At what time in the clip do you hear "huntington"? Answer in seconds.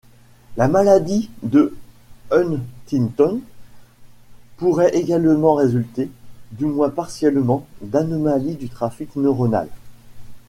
2.31-3.39